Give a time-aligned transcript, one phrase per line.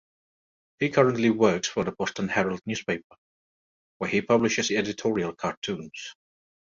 [0.79, 3.15] He currently works for the "Boston Herald" newspaper,
[3.99, 6.15] where he publishes editorial cartoons.